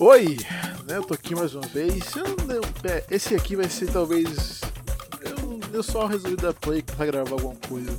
Oi, 0.00 0.36
né, 0.88 0.96
eu 0.96 1.04
tô 1.04 1.14
aqui 1.14 1.36
mais 1.36 1.54
uma 1.54 1.66
vez. 1.68 2.16
Eu, 2.16 2.24
eu, 2.24 2.62
é, 2.90 3.06
esse 3.10 3.32
aqui 3.34 3.54
vai 3.54 3.68
ser 3.68 3.92
talvez. 3.92 4.60
Eu, 5.20 5.60
eu 5.72 5.82
só 5.84 6.06
resolvi 6.06 6.36
dar 6.36 6.52
play 6.52 6.82
pra 6.82 7.06
gravar 7.06 7.30
alguma 7.30 7.54
coisa. 7.68 7.90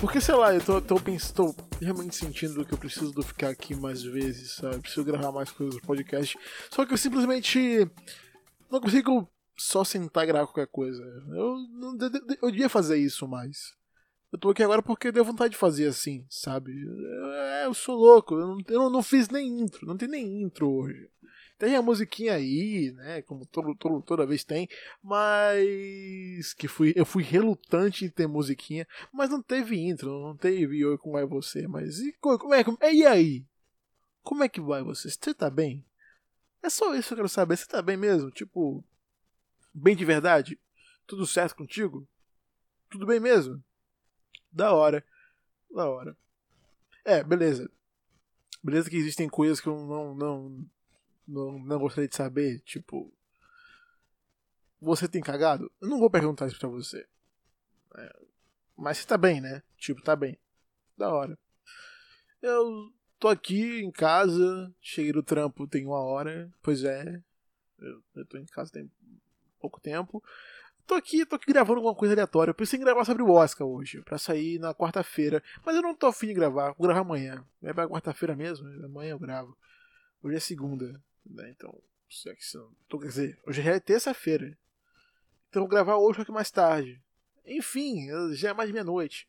Porque 0.00 0.22
sei 0.22 0.34
lá, 0.34 0.54
eu 0.54 0.64
tô, 0.64 0.80
tô, 0.80 0.96
tô 1.34 1.54
realmente 1.80 2.16
sentindo 2.16 2.64
que 2.64 2.72
eu 2.72 2.78
preciso 2.78 3.12
de 3.12 3.22
ficar 3.22 3.50
aqui 3.50 3.74
mais 3.74 4.02
vezes, 4.02 4.52
sabe? 4.52 4.78
Preciso 4.78 5.04
gravar 5.04 5.30
mais 5.30 5.50
coisas 5.50 5.74
no 5.74 5.82
podcast. 5.82 6.38
Só 6.70 6.86
que 6.86 6.94
eu 6.94 6.98
simplesmente 6.98 7.86
não 8.70 8.80
consigo 8.80 9.28
só 9.54 9.84
sentar 9.84 10.24
e 10.24 10.28
gravar 10.28 10.46
qualquer 10.46 10.68
coisa. 10.68 11.02
Eu, 11.30 11.56
eu 12.40 12.50
devia 12.50 12.70
fazer 12.70 12.96
isso 12.96 13.28
mais. 13.28 13.76
Eu 14.32 14.38
tô 14.38 14.50
aqui 14.50 14.62
agora 14.62 14.82
porque 14.82 15.12
deu 15.12 15.24
vontade 15.24 15.52
de 15.52 15.58
fazer 15.58 15.88
assim, 15.88 16.24
sabe? 16.28 16.72
Eu, 16.82 17.26
eu 17.64 17.74
sou 17.74 17.96
louco, 17.96 18.34
eu 18.34 18.46
não, 18.46 18.58
eu 18.68 18.90
não 18.90 19.02
fiz 19.02 19.28
nem 19.30 19.60
intro, 19.60 19.86
não 19.86 19.96
tem 19.96 20.08
nem 20.08 20.42
intro 20.42 20.70
hoje. 20.70 21.08
Tem 21.58 21.74
a 21.74 21.82
musiquinha 21.82 22.34
aí, 22.34 22.92
né? 22.92 23.20
Como 23.22 23.44
todo, 23.44 23.74
todo, 23.74 24.00
toda 24.00 24.26
vez 24.26 24.44
tem, 24.44 24.68
mas 25.02 26.54
que 26.54 26.68
fui, 26.68 26.92
eu 26.94 27.04
fui 27.04 27.24
relutante 27.24 28.04
em 28.04 28.10
ter 28.10 28.28
musiquinha, 28.28 28.86
mas 29.12 29.28
não 29.28 29.42
teve 29.42 29.76
intro, 29.76 30.22
não 30.22 30.36
teve 30.36 30.86
Oi 30.86 30.96
Como 30.98 31.18
é 31.18 31.26
você, 31.26 31.66
mas 31.66 31.98
e 31.98 32.12
como 32.20 32.54
é, 32.54 32.62
como, 32.62 32.78
e 32.80 33.04
aí? 33.04 33.44
Como 34.22 34.44
é 34.44 34.48
que 34.48 34.60
vai 34.60 34.84
você? 34.84 35.10
Você 35.10 35.34
tá 35.34 35.50
bem? 35.50 35.84
É 36.62 36.70
só 36.70 36.94
isso 36.94 37.08
que 37.08 37.14
eu 37.14 37.18
quero 37.18 37.28
saber, 37.28 37.56
você 37.56 37.66
tá 37.66 37.82
bem 37.82 37.96
mesmo? 37.96 38.30
Tipo, 38.30 38.84
bem 39.74 39.96
de 39.96 40.04
verdade? 40.04 40.60
Tudo 41.06 41.26
certo 41.26 41.56
contigo? 41.56 42.06
Tudo 42.88 43.04
bem 43.04 43.18
mesmo? 43.18 43.62
Da 44.52 44.72
hora. 44.72 45.04
Da 45.70 45.88
hora. 45.88 46.16
É, 47.04 47.24
beleza. 47.24 47.68
Beleza 48.62 48.88
que 48.88 48.96
existem 48.96 49.28
coisas 49.28 49.60
que 49.60 49.68
eu 49.68 49.76
não, 49.86 50.14
não, 50.14 50.66
não, 51.28 51.58
não 51.58 51.78
gostaria 51.78 52.08
de 52.08 52.16
saber, 52.16 52.60
tipo. 52.60 53.12
Você 54.80 55.06
tem 55.06 55.20
cagado? 55.20 55.70
Eu 55.80 55.88
não 55.88 55.98
vou 55.98 56.10
perguntar 56.10 56.46
isso 56.46 56.58
pra 56.58 56.68
você. 56.68 57.06
É, 57.96 58.16
mas 58.76 58.98
você 58.98 59.06
tá 59.06 59.18
bem, 59.18 59.40
né? 59.40 59.62
Tipo, 59.76 60.02
tá 60.02 60.16
bem. 60.16 60.38
Da 60.96 61.12
hora. 61.12 61.38
Eu 62.40 62.92
tô 63.18 63.28
aqui 63.28 63.80
em 63.80 63.90
casa, 63.90 64.72
cheguei 64.80 65.12
do 65.12 65.22
trampo 65.22 65.66
tem 65.66 65.84
uma 65.84 66.00
hora. 66.00 66.50
Pois 66.62 66.84
é. 66.84 67.22
Eu, 67.78 68.02
eu 68.16 68.26
tô 68.26 68.38
em 68.38 68.46
casa 68.46 68.72
tem 68.72 68.90
pouco 69.60 69.80
tempo. 69.80 70.22
Tô 70.86 70.94
aqui, 70.94 71.26
tô 71.26 71.36
aqui 71.36 71.52
gravando 71.52 71.80
alguma 71.80 71.94
coisa 71.94 72.14
aleatória. 72.14 72.50
Eu 72.50 72.54
pensei 72.54 72.78
em 72.78 72.82
gravar 72.82 73.04
sobre 73.04 73.22
o 73.22 73.30
Oscar 73.30 73.66
hoje, 73.66 74.00
para 74.02 74.16
sair 74.16 74.58
na 74.58 74.72
quarta-feira. 74.72 75.42
Mas 75.64 75.76
eu 75.76 75.82
não 75.82 75.94
tô 75.94 76.06
afim 76.06 76.28
de 76.28 76.34
gravar, 76.34 76.72
vou 76.72 76.86
gravar 76.86 77.00
amanhã. 77.00 77.44
É 77.62 77.74
pra 77.74 77.88
quarta-feira 77.88 78.34
mesmo, 78.34 78.66
amanhã 78.84 79.10
eu 79.10 79.18
gravo. 79.18 79.56
Hoje 80.22 80.36
é 80.36 80.40
segunda, 80.40 81.02
né? 81.28 81.50
Então, 81.50 81.82
é 82.26 82.34
tô, 82.88 82.98
quer 82.98 83.08
dizer, 83.08 83.38
hoje 83.46 83.60
é 83.60 83.80
terça-feira. 83.80 84.56
Então 85.48 85.62
vou 85.62 85.68
gravar 85.68 85.96
hoje, 85.96 86.20
aqui 86.20 86.32
mais 86.32 86.50
tarde. 86.50 87.02
Enfim, 87.44 88.08
já 88.32 88.50
é 88.50 88.54
mais 88.54 88.70
meia-noite. 88.70 89.28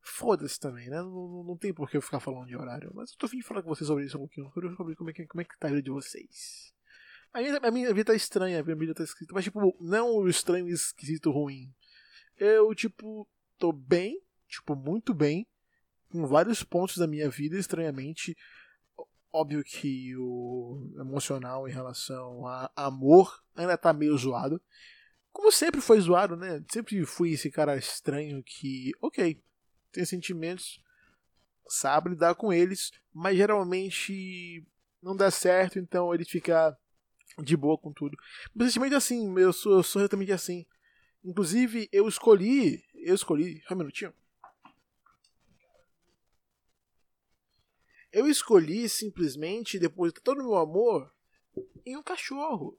Foda-se 0.00 0.58
também, 0.58 0.88
né? 0.88 1.02
Não, 1.02 1.44
não, 1.44 1.56
tem 1.56 1.74
por 1.74 1.90
que 1.90 1.96
eu 1.96 2.02
ficar 2.02 2.20
falando 2.20 2.46
de 2.46 2.56
horário. 2.56 2.90
Mas 2.94 3.10
eu 3.10 3.16
tô 3.18 3.26
afim 3.26 3.42
falar 3.42 3.62
com 3.62 3.68
vocês 3.68 3.86
sobre 3.86 4.04
isso 4.04 4.16
um 4.16 4.20
pouquinho. 4.20 4.50
Sobre 4.52 4.96
como 4.96 5.10
é 5.10 5.12
que, 5.12 5.26
como 5.26 5.40
é 5.40 5.44
que 5.44 5.58
tá 5.58 5.66
a 5.66 5.70
vida 5.70 5.82
de 5.82 5.90
vocês. 5.90 6.72
A 7.32 7.40
minha, 7.40 7.58
a 7.58 7.70
minha 7.70 7.92
vida 7.92 8.12
tá 8.12 8.14
estranha, 8.14 8.60
a 8.60 8.62
minha 8.62 8.76
vida 8.76 8.94
tá 8.94 9.02
escrita. 9.02 9.34
Mas, 9.34 9.44
tipo, 9.44 9.76
não 9.80 10.16
o 10.16 10.28
estranho, 10.28 10.68
esquisito, 10.68 11.30
ruim. 11.30 11.72
Eu, 12.36 12.74
tipo, 12.74 13.28
tô 13.58 13.72
bem, 13.72 14.22
tipo, 14.46 14.74
muito 14.76 15.12
bem, 15.12 15.46
com 16.08 16.26
vários 16.26 16.62
pontos 16.62 16.96
da 16.96 17.06
minha 17.06 17.28
vida, 17.28 17.58
estranhamente. 17.58 18.36
Óbvio 19.32 19.62
que 19.62 20.16
o 20.16 20.90
emocional 20.98 21.68
em 21.68 21.72
relação 21.72 22.46
a 22.46 22.70
amor 22.74 23.42
ainda 23.54 23.76
tá 23.76 23.92
meio 23.92 24.16
zoado. 24.16 24.60
Como 25.30 25.52
sempre 25.52 25.80
foi 25.80 26.00
zoado, 26.00 26.36
né? 26.36 26.64
Sempre 26.72 27.04
fui 27.04 27.32
esse 27.32 27.50
cara 27.50 27.76
estranho 27.76 28.42
que, 28.42 28.92
ok, 29.00 29.40
tem 29.92 30.04
sentimentos, 30.04 30.82
sabe 31.68 32.10
lidar 32.10 32.34
com 32.34 32.52
eles, 32.52 32.90
mas 33.12 33.36
geralmente 33.36 34.66
não 35.02 35.14
dá 35.14 35.30
certo, 35.30 35.78
então 35.78 36.12
ele 36.14 36.24
fica 36.24 36.76
de 37.42 37.56
boa 37.56 37.78
com 37.78 37.92
tudo. 37.92 38.16
Principalmente 38.56 38.94
assim, 38.94 39.38
eu 39.38 39.52
sou, 39.52 39.74
eu 39.74 39.82
sou 39.82 40.00
realmente 40.00 40.32
assim. 40.32 40.66
Inclusive, 41.24 41.88
eu 41.92 42.08
escolhi. 42.08 42.82
Eu 42.94 43.14
escolhi. 43.14 43.62
Só 43.66 43.74
um 43.74 43.78
minutinho. 43.78 44.12
Eu 48.12 48.26
escolhi 48.26 48.88
simplesmente 48.88 49.78
depositar 49.78 50.22
todo 50.22 50.40
o 50.40 50.44
meu 50.44 50.56
amor 50.56 51.12
em 51.84 51.96
um 51.96 52.02
cachorro. 52.02 52.78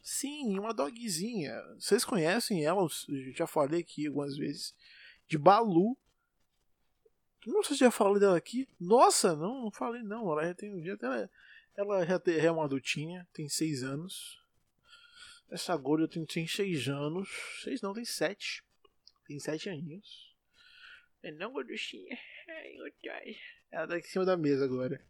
Sim, 0.00 0.58
uma 0.58 0.72
dogzinha. 0.72 1.52
Vocês 1.78 2.04
conhecem 2.04 2.64
ela? 2.64 2.86
Já 3.34 3.46
falei 3.46 3.80
aqui 3.80 4.06
algumas 4.06 4.36
vezes. 4.36 4.74
De 5.26 5.36
Balu. 5.36 5.96
Não 7.46 7.62
sei 7.62 7.76
se 7.76 7.80
já 7.80 7.90
falei 7.90 8.20
dela 8.20 8.36
aqui. 8.36 8.68
Nossa, 8.80 9.34
não, 9.34 9.62
não 9.62 9.70
falei 9.70 10.02
não. 10.02 10.30
Ela 10.32 10.46
já 10.46 10.54
tem 10.54 10.72
um 10.72 10.92
até. 10.92 11.28
Ela 11.76 12.06
já 12.06 12.20
é 12.26 12.50
uma 12.50 12.64
adultinha, 12.64 13.26
tem 13.32 13.48
6 13.48 13.82
anos. 13.82 14.42
Essa 15.50 15.76
gorda 15.76 16.08
tem, 16.08 16.24
tem 16.24 16.46
6 16.46 16.88
anos. 16.88 17.28
6 17.64 17.82
não, 17.82 17.92
tem 17.92 18.04
7. 18.04 18.64
Tem 19.26 19.38
7 19.38 19.68
aninhos. 19.70 20.34
É 21.22 21.30
não, 21.32 21.52
gorduchinha. 21.52 22.18
Ela 23.70 23.86
tá 23.86 23.98
em 23.98 24.02
cima 24.02 24.24
da 24.24 24.36
mesa 24.36 24.64
agora. 24.64 25.00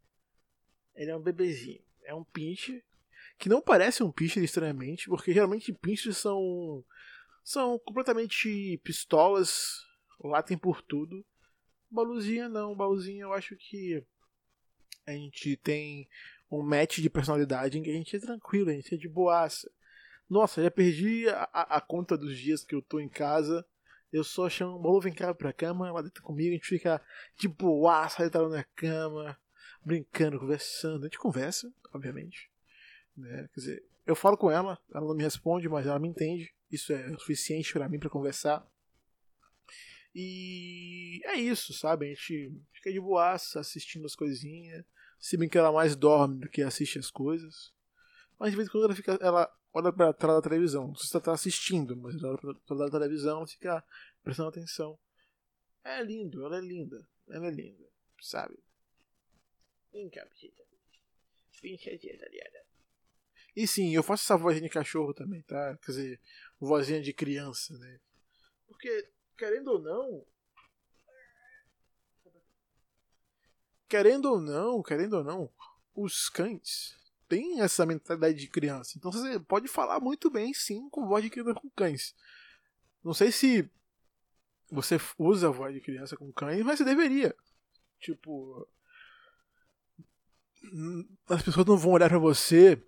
Ele 0.94 1.10
é 1.10 1.16
um 1.16 1.22
bebezinho. 1.22 1.82
É 2.04 2.14
um 2.14 2.24
pinche. 2.24 2.84
Que 3.38 3.48
não 3.48 3.60
parece 3.60 4.02
um 4.02 4.10
pinche 4.10 4.42
estranhamente, 4.42 5.08
porque 5.08 5.32
geralmente 5.32 5.72
pinches 5.72 6.16
são. 6.16 6.84
são 7.44 7.78
completamente 7.78 8.80
pistolas. 8.82 9.84
Latem 10.20 10.58
por 10.58 10.82
tudo. 10.82 11.24
Baluzinha 11.90 12.48
não. 12.48 12.74
Baluzinha 12.74 13.22
eu 13.22 13.32
acho 13.32 13.56
que. 13.56 14.04
A 15.06 15.12
gente 15.12 15.56
tem 15.56 16.06
um 16.50 16.62
match 16.62 16.98
de 16.98 17.08
personalidade 17.08 17.78
em 17.78 17.82
que 17.82 17.90
a 17.90 17.94
gente 17.94 18.16
é 18.16 18.18
tranquilo, 18.18 18.70
a 18.70 18.74
gente 18.74 18.94
é 18.94 18.98
de 18.98 19.08
boaça. 19.08 19.70
Nossa, 20.28 20.62
já 20.62 20.70
perdi 20.70 21.28
a, 21.28 21.44
a, 21.52 21.80
conta 21.80 22.16
dos 22.16 22.36
dias 22.36 22.62
que 22.62 22.74
eu 22.74 22.82
tô 22.82 23.00
em 23.00 23.08
casa. 23.08 23.64
Eu 24.12 24.24
só 24.24 24.48
chamo 24.48 24.76
o 24.76 24.78
Bolo, 24.78 25.00
vem 25.00 25.12
cá 25.12 25.34
pra 25.34 25.52
cama, 25.52 25.88
ela 25.88 26.02
deita 26.02 26.20
comigo, 26.22 26.50
a 26.50 26.54
gente 26.54 26.66
fica 26.66 27.00
de 27.38 27.46
boaça, 27.46 28.22
deitado 28.22 28.48
na 28.48 28.64
cama, 28.64 29.38
brincando, 29.84 30.38
conversando. 30.38 31.02
A 31.02 31.06
gente 31.06 31.18
conversa, 31.18 31.72
obviamente. 31.92 32.50
Né? 33.16 33.48
Quer 33.52 33.60
dizer, 33.60 33.84
eu 34.06 34.16
falo 34.16 34.36
com 34.36 34.50
ela, 34.50 34.78
ela 34.94 35.06
não 35.06 35.14
me 35.14 35.22
responde, 35.22 35.68
mas 35.68 35.86
ela 35.86 35.98
me 35.98 36.08
entende. 36.08 36.54
Isso 36.70 36.92
é 36.92 37.10
o 37.10 37.18
suficiente 37.18 37.72
para 37.72 37.88
mim 37.88 37.98
para 37.98 38.08
conversar. 38.08 38.66
E 40.14 41.20
é 41.26 41.36
isso, 41.36 41.72
sabe? 41.72 42.06
A 42.06 42.08
gente 42.08 42.52
fica 42.72 42.90
de 42.90 43.00
boaça 43.00 43.60
assistindo 43.60 44.06
as 44.06 44.14
coisinhas. 44.14 44.84
Se 45.18 45.36
bem 45.36 45.48
que 45.48 45.58
ela 45.58 45.72
mais 45.72 45.94
dorme 45.94 46.40
do 46.40 46.48
que 46.48 46.62
assiste 46.62 46.98
as 46.98 47.10
coisas. 47.10 47.72
Mas 48.38 48.50
de 48.50 48.56
vez 48.56 48.68
em 48.68 48.72
quando 48.72 48.84
ela 48.84 48.94
fica. 48.94 49.18
Ela 49.20 49.52
olha 49.72 49.92
pra 49.92 50.12
trás 50.12 50.36
da 50.38 50.42
televisão. 50.42 50.94
Se 50.94 51.14
ela 51.14 51.24
tá 51.24 51.32
assistindo, 51.32 51.96
mas 51.96 52.22
olha 52.22 52.38
pra 52.38 52.54
trás 52.54 52.90
da 52.90 52.98
televisão 52.98 53.44
e 53.44 53.48
fica 53.48 53.84
prestando 54.22 54.48
atenção. 54.48 54.98
É 55.84 56.02
lindo, 56.02 56.44
ela 56.44 56.58
é 56.58 56.60
linda. 56.60 57.06
Ela 57.28 57.46
é 57.46 57.50
linda, 57.50 57.84
sabe? 58.20 58.58
Vem 59.92 60.08
cá, 60.10 60.24
bichita. 60.26 60.62
E 63.56 63.66
sim, 63.66 63.94
eu 63.94 64.02
faço 64.02 64.24
essa 64.24 64.36
vozinha 64.36 64.62
de 64.62 64.68
cachorro 64.68 65.12
também, 65.12 65.42
tá? 65.42 65.76
Quer 65.78 65.90
dizer, 65.90 66.20
vozinha 66.60 67.02
de 67.02 67.12
criança, 67.12 67.76
né? 67.78 67.98
Porque, 68.66 69.10
querendo 69.36 69.72
ou 69.72 69.78
não, 69.80 70.24
querendo 73.88 74.26
ou 74.26 74.40
não, 74.40 74.82
querendo 74.82 75.14
ou 75.14 75.24
não, 75.24 75.50
os 75.94 76.28
cães 76.28 76.97
têm 77.28 77.60
essa 77.60 77.84
mentalidade 77.84 78.38
de 78.38 78.48
criança. 78.48 78.94
Então 78.96 79.12
você 79.12 79.38
pode 79.40 79.68
falar 79.68 80.00
muito 80.00 80.30
bem, 80.30 80.52
sim, 80.54 80.88
com 80.90 81.06
voz 81.06 81.22
de 81.22 81.30
criança 81.30 81.54
com 81.54 81.68
cães. 81.70 82.14
Não 83.04 83.14
sei 83.14 83.30
se 83.30 83.68
você 84.70 84.98
usa 85.18 85.48
a 85.48 85.52
voz 85.52 85.74
de 85.74 85.80
criança 85.80 86.16
com 86.16 86.32
cães, 86.32 86.62
mas 86.64 86.78
você 86.78 86.84
deveria. 86.84 87.34
Tipo, 88.00 88.66
as 91.28 91.42
pessoas 91.42 91.66
não 91.66 91.76
vão 91.76 91.92
olhar 91.92 92.08
para 92.08 92.18
você 92.18 92.82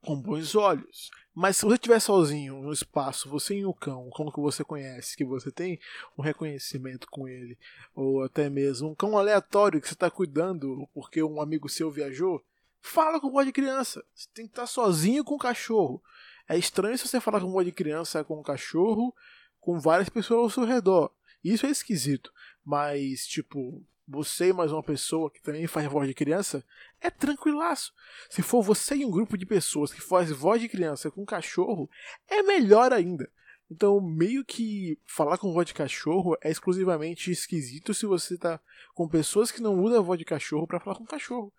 com 0.00 0.20
bons 0.20 0.54
olhos. 0.54 1.10
Mas 1.34 1.56
se 1.56 1.66
você 1.66 1.74
estiver 1.74 2.00
sozinho 2.00 2.62
no 2.62 2.72
espaço, 2.72 3.28
você 3.28 3.58
e 3.58 3.66
o 3.66 3.74
cão, 3.74 4.06
um 4.06 4.10
cão 4.10 4.30
que 4.30 4.40
você 4.40 4.64
conhece, 4.64 5.16
que 5.16 5.24
você 5.24 5.50
tem 5.50 5.78
um 6.16 6.22
reconhecimento 6.22 7.06
com 7.10 7.28
ele, 7.28 7.58
ou 7.94 8.22
até 8.22 8.48
mesmo 8.48 8.90
um 8.90 8.94
cão 8.94 9.18
aleatório 9.18 9.80
que 9.80 9.86
você 9.88 9.94
está 9.94 10.10
cuidando 10.10 10.88
porque 10.94 11.22
um 11.22 11.40
amigo 11.40 11.68
seu 11.68 11.90
viajou, 11.90 12.42
fala 12.86 13.20
com 13.20 13.30
voz 13.30 13.46
de 13.46 13.52
criança. 13.52 14.04
Você 14.14 14.28
tem 14.34 14.46
que 14.46 14.52
estar 14.52 14.66
sozinho 14.66 15.24
com 15.24 15.34
o 15.34 15.38
cachorro. 15.38 16.02
É 16.48 16.56
estranho 16.56 16.96
se 16.96 17.06
você 17.06 17.20
falar 17.20 17.40
com 17.40 17.50
voz 17.50 17.66
de 17.66 17.72
criança 17.72 18.22
com 18.24 18.38
um 18.38 18.42
cachorro 18.42 19.14
com 19.60 19.80
várias 19.80 20.08
pessoas 20.08 20.42
ao 20.42 20.50
seu 20.50 20.64
redor. 20.64 21.10
Isso 21.42 21.66
é 21.66 21.70
esquisito. 21.70 22.32
Mas, 22.64 23.26
tipo, 23.26 23.84
você 24.06 24.48
e 24.48 24.52
mais 24.52 24.70
uma 24.70 24.82
pessoa 24.82 25.30
que 25.30 25.42
também 25.42 25.66
faz 25.66 25.90
voz 25.90 26.06
de 26.06 26.14
criança, 26.14 26.64
é 27.00 27.10
tranquilaço. 27.10 27.92
Se 28.30 28.42
for 28.42 28.62
você 28.62 28.94
e 28.94 29.04
um 29.04 29.10
grupo 29.10 29.36
de 29.36 29.44
pessoas 29.44 29.92
que 29.92 30.00
faz 30.00 30.30
voz 30.30 30.60
de 30.60 30.68
criança 30.68 31.10
com 31.10 31.24
cachorro, 31.26 31.90
é 32.28 32.42
melhor 32.42 32.92
ainda. 32.92 33.28
Então, 33.68 34.00
meio 34.00 34.44
que 34.44 34.96
falar 35.04 35.38
com 35.38 35.52
voz 35.52 35.66
de 35.66 35.74
cachorro 35.74 36.36
é 36.40 36.50
exclusivamente 36.50 37.32
esquisito 37.32 37.92
se 37.92 38.06
você 38.06 38.38
tá 38.38 38.60
com 38.94 39.08
pessoas 39.08 39.50
que 39.50 39.60
não 39.60 39.80
usam 39.80 39.98
a 39.98 40.02
voz 40.02 40.18
de 40.18 40.24
cachorro 40.24 40.68
para 40.68 40.78
falar 40.78 40.96
com 40.96 41.04
cachorro. 41.04 41.52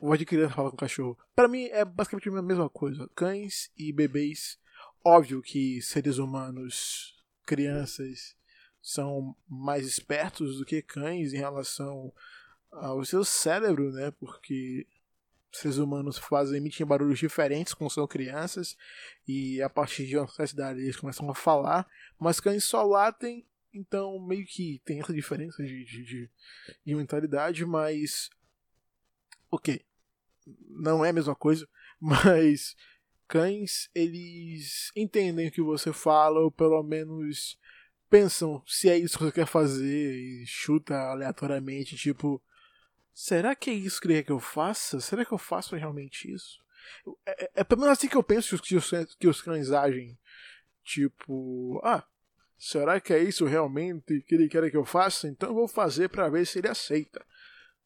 Voz 0.00 0.18
de 0.18 0.26
criança 0.26 0.54
falar 0.54 0.70
com 0.70 0.76
cachorro. 0.76 1.18
Para 1.34 1.48
mim 1.48 1.66
é 1.66 1.84
basicamente 1.84 2.28
a 2.28 2.42
mesma 2.42 2.68
coisa. 2.68 3.08
Cães 3.14 3.70
e 3.76 3.92
bebês, 3.92 4.58
óbvio 5.04 5.42
que 5.42 5.80
seres 5.82 6.18
humanos, 6.18 7.14
crianças, 7.46 8.36
são 8.82 9.34
mais 9.48 9.86
espertos 9.86 10.58
do 10.58 10.64
que 10.64 10.82
cães 10.82 11.32
em 11.32 11.38
relação 11.38 12.12
ao 12.70 13.04
seu 13.04 13.24
cérebro, 13.24 13.90
né? 13.92 14.10
Porque 14.10 14.86
seres 15.50 15.78
humanos 15.78 16.18
fazem 16.18 16.58
emitem 16.58 16.86
barulhos 16.86 17.18
diferentes 17.18 17.72
quando 17.72 17.92
são 17.92 18.06
crianças 18.06 18.76
e 19.26 19.62
a 19.62 19.70
partir 19.70 20.06
de 20.06 20.18
uma 20.18 20.26
certa 20.26 20.52
idade 20.52 20.80
eles 20.80 20.96
começam 20.96 21.30
a 21.30 21.34
falar, 21.34 21.88
mas 22.18 22.40
cães 22.40 22.64
só 22.64 22.82
latem, 22.82 23.46
então 23.72 24.18
meio 24.18 24.44
que 24.44 24.82
tem 24.84 25.00
essa 25.00 25.12
diferença 25.12 25.62
de, 25.62 25.84
de, 25.84 26.04
de, 26.04 26.30
de 26.84 26.94
mentalidade, 26.94 27.64
mas 27.64 28.30
ok, 29.54 29.80
não 30.68 31.04
é 31.04 31.10
a 31.10 31.12
mesma 31.12 31.34
coisa, 31.34 31.68
mas 32.00 32.76
cães 33.26 33.88
eles 33.94 34.90
entendem 34.94 35.48
o 35.48 35.50
que 35.50 35.62
você 35.62 35.92
fala 35.92 36.40
ou 36.40 36.50
pelo 36.50 36.82
menos 36.82 37.58
pensam 38.10 38.62
se 38.66 38.88
é 38.88 38.98
isso 38.98 39.16
que 39.16 39.24
você 39.24 39.32
quer 39.32 39.46
fazer 39.46 40.14
e 40.14 40.46
chuta 40.46 40.94
aleatoriamente, 40.94 41.96
tipo 41.96 42.42
será 43.14 43.54
que 43.54 43.70
é 43.70 43.72
isso 43.72 44.00
que 44.00 44.08
ele 44.08 44.14
quer 44.14 44.24
que 44.24 44.32
eu 44.32 44.40
faça? 44.40 45.00
Será 45.00 45.24
que 45.24 45.32
eu 45.32 45.38
faço 45.38 45.76
realmente 45.76 46.30
isso? 46.30 46.62
É, 47.24 47.44
é, 47.44 47.50
é 47.56 47.64
pelo 47.64 47.82
menos 47.82 47.96
assim 47.96 48.08
que 48.08 48.16
eu 48.16 48.22
penso 48.22 48.58
que 48.58 48.76
os, 48.76 48.90
que 49.18 49.28
os 49.28 49.40
cães 49.40 49.70
agem. 49.70 50.18
Tipo, 50.82 51.80
ah, 51.82 52.04
será 52.58 53.00
que 53.00 53.12
é 53.12 53.22
isso 53.22 53.46
realmente 53.46 54.20
que 54.22 54.34
ele 54.34 54.48
quer 54.48 54.70
que 54.70 54.76
eu 54.76 54.84
faça? 54.84 55.28
Então 55.28 55.48
eu 55.48 55.54
vou 55.54 55.68
fazer 55.68 56.08
para 56.08 56.28
ver 56.28 56.46
se 56.46 56.58
ele 56.58 56.68
aceita. 56.68 57.24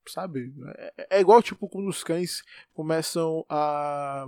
Sabe? 0.09 0.53
É, 0.97 1.07
é, 1.11 1.21
igual, 1.21 1.43
tipo, 1.43 1.69
quando 1.69 1.89
os 1.89 2.03
cães 2.03 2.43
começam 2.75 3.45
a 3.49 4.27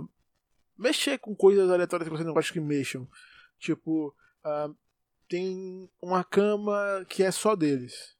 mexer 0.77 1.17
com 1.17 1.35
coisas 1.35 1.69
aleatórias 1.69 2.07
que 2.09 2.15
você 2.15 2.23
não 2.23 2.33
gosta 2.33 2.53
que 2.53 2.59
mexam. 2.59 3.07
Tipo, 3.59 4.15
uh, 4.45 4.75
tem 5.27 5.89
uma 6.01 6.23
cama 6.23 7.05
que 7.07 7.23
é 7.23 7.31
só 7.31 7.55
deles. 7.55 8.15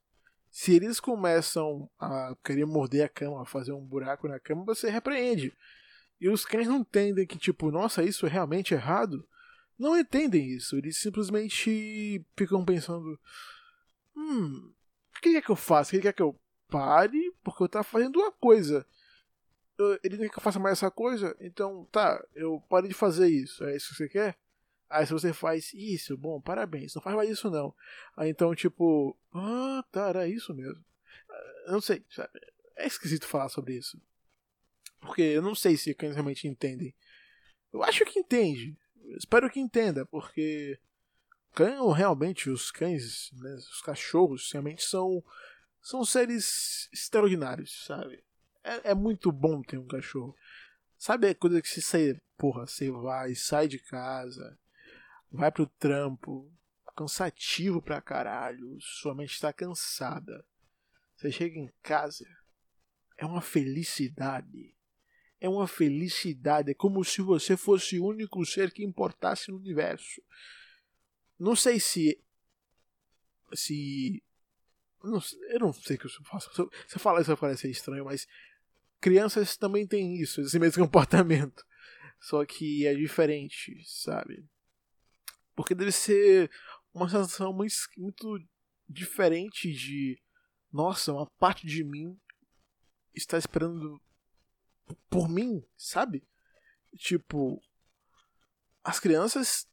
Se 0.50 0.74
eles 0.74 1.00
começam 1.00 1.90
a 1.98 2.36
querer 2.44 2.66
morder 2.66 3.04
a 3.04 3.08
cama, 3.08 3.44
fazer 3.46 3.72
um 3.72 3.84
buraco 3.84 4.28
na 4.28 4.38
cama, 4.38 4.64
você 4.64 4.90
repreende. 4.90 5.52
E 6.20 6.28
os 6.28 6.44
cães 6.44 6.68
não 6.68 6.78
entendem 6.78 7.26
que, 7.26 7.38
tipo, 7.38 7.70
nossa, 7.70 8.02
isso 8.02 8.26
é 8.26 8.28
realmente 8.28 8.74
errado. 8.74 9.26
Não 9.78 9.98
entendem 9.98 10.46
isso. 10.50 10.76
Eles 10.76 10.98
simplesmente 10.98 12.24
ficam 12.36 12.64
pensando: 12.64 13.18
hum, 14.14 14.72
o 15.16 15.20
que 15.20 15.32
quer 15.32 15.42
que 15.42 15.50
eu 15.50 15.56
faça? 15.56 15.96
Ele 15.96 16.02
quer 16.02 16.12
que 16.12 16.22
eu 16.22 16.38
pare 16.72 17.30
porque 17.44 17.62
eu 17.62 17.68
tava 17.68 17.84
fazendo 17.84 18.18
uma 18.18 18.32
coisa. 18.32 18.86
Ele 20.02 20.16
quer 20.16 20.30
que 20.30 20.38
eu 20.38 20.42
faça 20.42 20.58
mais 20.58 20.78
essa 20.78 20.90
coisa? 20.90 21.36
Então, 21.40 21.86
tá, 21.92 22.24
eu 22.34 22.60
pare 22.68 22.88
de 22.88 22.94
fazer 22.94 23.28
isso. 23.28 23.62
É 23.64 23.76
isso 23.76 23.90
que 23.90 23.96
você 23.96 24.08
quer? 24.08 24.38
Aí 24.88 25.06
se 25.06 25.12
você 25.12 25.32
faz 25.32 25.72
isso, 25.72 26.16
bom, 26.16 26.40
parabéns, 26.40 26.94
não 26.94 27.02
faz 27.02 27.16
mais 27.16 27.30
isso 27.30 27.50
não. 27.50 27.74
Aí 28.16 28.28
então, 28.28 28.54
tipo, 28.54 29.16
ah, 29.32 29.82
tá, 29.90 30.08
era 30.08 30.28
isso 30.28 30.54
mesmo. 30.54 30.84
Eu 31.66 31.68
ah, 31.68 31.72
não 31.72 31.80
sei, 31.80 32.04
sabe? 32.10 32.30
É 32.76 32.86
esquisito 32.86 33.26
falar 33.26 33.48
sobre 33.48 33.74
isso. 33.74 34.00
Porque 35.00 35.22
eu 35.22 35.42
não 35.42 35.54
sei 35.54 35.76
se 35.76 35.94
cães 35.94 36.14
realmente 36.14 36.46
entendem. 36.46 36.94
Eu 37.72 37.82
acho 37.82 38.04
que 38.04 38.18
entende. 38.18 38.76
Eu 39.04 39.16
espero 39.16 39.50
que 39.50 39.58
entenda, 39.58 40.04
porque 40.06 40.78
cão, 41.54 41.90
realmente 41.90 42.50
os 42.50 42.70
cães, 42.70 43.30
né, 43.32 43.54
os 43.54 43.80
cachorros, 43.80 44.50
realmente 44.52 44.82
são 44.82 45.24
são 45.82 46.04
seres 46.04 46.88
extraordinários, 46.92 47.84
sabe? 47.84 48.24
É, 48.62 48.90
é 48.90 48.94
muito 48.94 49.32
bom 49.32 49.60
ter 49.62 49.78
um 49.78 49.86
cachorro. 49.86 50.34
Sabe 50.96 51.28
a 51.28 51.34
coisa 51.34 51.60
que 51.60 51.68
você, 51.68 52.20
porra, 52.38 52.66
você 52.66 52.90
vai, 52.90 53.34
sai 53.34 53.66
de 53.66 53.80
casa, 53.80 54.56
vai 55.30 55.50
pro 55.50 55.66
trampo, 55.66 56.50
cansativo 56.96 57.82
pra 57.82 58.00
caralho, 58.00 58.78
sua 58.80 59.14
mente 59.14 59.32
está 59.32 59.52
cansada. 59.52 60.46
Você 61.16 61.32
chega 61.32 61.58
em 61.58 61.70
casa, 61.82 62.24
é 63.18 63.26
uma 63.26 63.40
felicidade. 63.40 64.74
É 65.40 65.48
uma 65.48 65.66
felicidade, 65.66 66.70
é 66.70 66.74
como 66.74 67.04
se 67.04 67.20
você 67.20 67.56
fosse 67.56 67.98
o 67.98 68.06
único 68.06 68.46
ser 68.46 68.70
que 68.70 68.84
importasse 68.84 69.50
no 69.50 69.58
universo. 69.58 70.22
Não 71.36 71.56
sei 71.56 71.80
se. 71.80 72.22
Se. 73.52 74.22
Não, 75.04 75.20
eu 75.50 75.60
não 75.60 75.72
sei 75.72 75.96
o 75.96 75.98
que 75.98 76.06
eu 76.06 76.24
faço. 76.24 76.50
Se 76.52 76.96
eu 76.96 77.00
falar 77.00 77.20
isso 77.20 77.28
vai 77.28 77.36
parecer 77.36 77.70
estranho, 77.70 78.04
mas. 78.04 78.26
Crianças 79.00 79.56
também 79.56 79.84
têm 79.84 80.14
isso, 80.20 80.40
esse 80.40 80.58
mesmo 80.60 80.84
comportamento. 80.86 81.64
Só 82.20 82.44
que 82.44 82.86
é 82.86 82.94
diferente, 82.94 83.82
sabe? 83.84 84.44
Porque 85.56 85.74
deve 85.74 85.90
ser 85.90 86.48
uma 86.94 87.08
sensação 87.08 87.52
muito, 87.52 87.74
muito 87.96 88.38
diferente 88.88 89.72
de. 89.72 90.20
Nossa, 90.72 91.12
uma 91.12 91.26
parte 91.38 91.66
de 91.66 91.84
mim 91.84 92.18
está 93.14 93.36
esperando 93.36 94.00
por 95.10 95.28
mim, 95.28 95.62
sabe? 95.76 96.24
Tipo, 96.96 97.62
as 98.82 98.98
crianças 98.98 99.68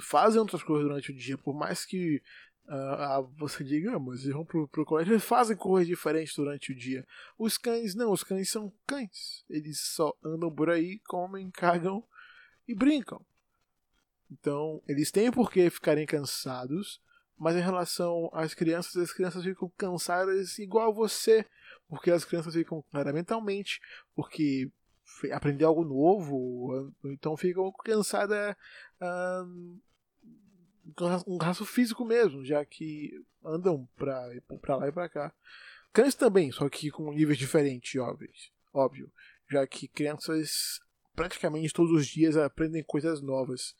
fazem 0.00 0.40
outras 0.40 0.62
coisas 0.62 0.86
durante 0.86 1.10
o 1.10 1.16
dia, 1.16 1.36
por 1.36 1.54
mais 1.54 1.84
que 1.84 2.22
uh, 2.72 3.30
você 3.36 3.62
diga, 3.62 3.98
mas 3.98 4.22
eles 4.22 4.34
vão 4.34 4.44
pro, 4.44 4.66
pro 4.66 4.84
colégio, 4.84 5.12
eles 5.12 5.24
fazem 5.24 5.56
coisas 5.56 5.86
diferentes 5.86 6.34
durante 6.34 6.72
o 6.72 6.74
dia. 6.74 7.06
Os 7.38 7.58
cães 7.58 7.94
não, 7.94 8.10
os 8.10 8.24
cães 8.24 8.50
são 8.50 8.72
cães. 8.86 9.44
Eles 9.48 9.78
só 9.80 10.16
andam 10.24 10.50
por 10.50 10.70
aí, 10.70 10.98
comem, 11.06 11.50
cagam 11.50 12.02
e 12.66 12.74
brincam. 12.74 13.24
Então, 14.30 14.82
eles 14.88 15.10
têm 15.10 15.30
por 15.30 15.50
que 15.50 15.68
ficarem 15.68 16.06
cansados, 16.06 17.00
mas 17.38 17.54
em 17.54 17.60
relação 17.60 18.30
às 18.32 18.54
crianças, 18.54 18.96
as 18.96 19.12
crianças 19.12 19.44
ficam 19.44 19.70
cansadas 19.76 20.58
igual 20.58 20.94
você, 20.94 21.44
porque 21.88 22.10
as 22.10 22.24
crianças 22.24 22.54
ficam 22.54 22.82
cansadas 22.90 23.14
mentalmente, 23.14 23.80
porque 24.14 24.70
aprender 25.30 25.64
algo 25.64 25.84
novo, 25.84 26.90
então 27.04 27.36
ficam 27.36 27.70
cansadas 27.84 28.56
um, 29.00 29.78
um 31.26 31.36
raço 31.36 31.64
físico 31.64 32.04
mesmo, 32.04 32.44
já 32.44 32.64
que 32.64 33.12
andam 33.44 33.88
pra, 33.96 34.28
pra 34.60 34.76
lá 34.76 34.88
e 34.88 34.92
pra 34.92 35.08
cá. 35.08 35.32
Cães 35.92 36.14
também, 36.14 36.50
só 36.50 36.68
que 36.68 36.90
com 36.90 37.12
níveis 37.12 37.38
diferentes, 37.38 38.00
óbvio, 38.00 38.30
óbvio, 38.72 39.12
já 39.50 39.66
que 39.66 39.86
crianças 39.86 40.80
praticamente 41.14 41.74
todos 41.74 41.92
os 41.92 42.06
dias 42.06 42.36
aprendem 42.36 42.82
coisas 42.82 43.20
novas. 43.20 43.76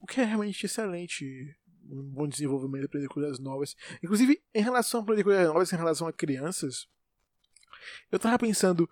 O 0.00 0.06
que 0.06 0.20
é 0.20 0.24
realmente 0.24 0.66
excelente. 0.66 1.56
Um 1.88 2.02
bom 2.02 2.28
desenvolvimento, 2.28 2.84
aprender 2.84 3.08
coisas 3.08 3.38
novas. 3.38 3.76
Inclusive, 4.02 4.40
em 4.54 4.62
relação 4.62 5.00
a 5.00 5.02
aprender 5.02 5.24
coisas 5.24 5.46
novas, 5.46 5.72
em 5.72 5.76
relação 5.76 6.06
a 6.06 6.12
crianças, 6.12 6.88
eu 8.10 8.18
tava 8.18 8.38
pensando, 8.38 8.88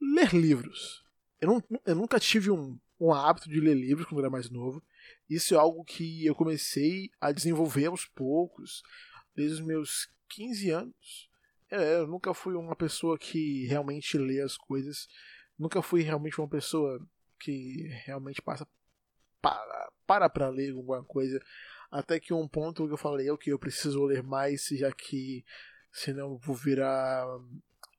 ler 0.00 0.32
livros. 0.34 1.04
Eu, 1.40 1.48
não, 1.48 1.80
eu 1.86 1.94
nunca 1.94 2.18
tive 2.18 2.50
um, 2.50 2.78
um 3.00 3.12
hábito 3.12 3.48
de 3.48 3.60
ler 3.60 3.74
livros 3.74 4.06
quando 4.06 4.20
era 4.20 4.30
mais 4.30 4.50
novo. 4.50 4.82
Isso 5.28 5.54
é 5.54 5.58
algo 5.58 5.84
que 5.84 6.24
eu 6.24 6.34
comecei 6.34 7.10
a 7.20 7.32
desenvolver 7.32 7.86
aos 7.86 8.04
poucos, 8.06 8.82
desde 9.34 9.54
os 9.54 9.60
meus 9.60 10.08
15 10.28 10.70
anos. 10.70 11.30
É, 11.70 11.96
eu 11.96 12.06
nunca 12.06 12.32
fui 12.32 12.54
uma 12.54 12.74
pessoa 12.74 13.18
que 13.18 13.66
realmente 13.66 14.16
lê 14.16 14.40
as 14.40 14.56
coisas. 14.56 15.06
Nunca 15.58 15.82
fui 15.82 16.02
realmente 16.02 16.40
uma 16.40 16.48
pessoa 16.48 16.98
que 17.38 17.88
realmente 18.04 18.40
passa 18.42 18.66
para 19.40 19.90
para 20.06 20.28
para 20.30 20.48
ler 20.48 20.70
alguma 20.70 21.04
coisa. 21.04 21.40
Até 21.90 22.18
que 22.18 22.32
um 22.32 22.48
ponto 22.48 22.86
que 22.86 22.92
eu 22.92 22.98
falei, 22.98 23.30
ok, 23.30 23.52
eu 23.52 23.58
preciso 23.58 24.04
ler 24.04 24.22
mais, 24.22 24.66
já 24.72 24.90
que 24.92 25.44
senão 25.92 26.32
eu 26.32 26.38
vou 26.38 26.54
virar 26.54 27.26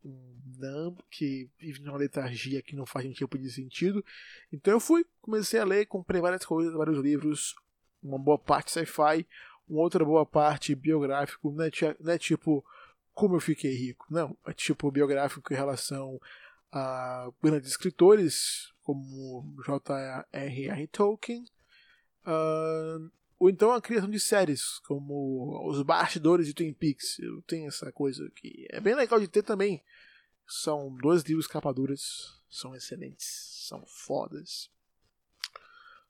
não, 0.04 0.96
que 1.10 1.50
vive 1.58 1.82
numa 1.82 1.98
letargia 1.98 2.62
que 2.62 2.76
não 2.76 2.86
faz 2.86 3.06
nenhum 3.06 3.16
tipo 3.16 3.38
de 3.38 3.52
sentido. 3.52 4.04
Então 4.52 4.74
eu 4.74 4.80
fui, 4.80 5.06
comecei 5.22 5.60
a 5.60 5.66
ler, 5.66 5.86
comprei 5.86 6.22
várias 6.22 6.46
coisas, 6.46 6.74
vários 6.74 7.00
livros, 7.00 7.56
uma 8.02 8.18
boa 8.18 8.38
parte 8.38 8.72
sci-fi, 8.72 9.26
uma 9.68 9.82
outra 9.82 10.04
boa 10.04 10.26
parte 10.26 10.74
biográfico, 10.76 11.52
não 11.52 11.64
é, 11.66 11.70
não 12.00 12.14
é 12.14 12.18
tipo 12.18 12.64
como 13.14 13.36
eu 13.36 13.42
fiquei 13.42 13.76
rico, 13.76 14.06
não, 14.10 14.38
é 14.48 14.54
tipo 14.54 14.90
biográfico 14.90 15.52
em 15.52 15.56
relação 15.56 16.22
a 16.72 17.30
grandes 17.44 17.72
escritores 17.72 18.72
como 18.82 19.46
J.R.R. 19.66 20.88
Tolkien, 20.88 21.44
uh, 22.26 23.12
ou 23.40 23.50
então 23.50 23.72
a 23.72 23.82
criação 23.82 24.10
de 24.10 24.20
séries, 24.20 24.80
como 24.80 25.66
os 25.70 25.82
bastidores 25.82 26.46
de 26.46 26.54
Twin 26.54 26.74
Peaks. 26.74 27.18
Eu 27.20 27.42
tenho 27.44 27.70
essa 27.70 27.90
coisa 27.92 28.30
que 28.36 28.68
é 28.70 28.82
bem 28.82 28.94
legal 28.94 29.20
de 29.20 29.30
ter 29.30 29.44
também. 29.44 29.82
São 30.46 30.94
dois 30.96 31.24
livros 31.24 31.48
capaduras, 31.48 32.38
são 32.50 32.76
excelentes, 32.76 33.66
são 33.68 33.86
fodas. 33.88 34.70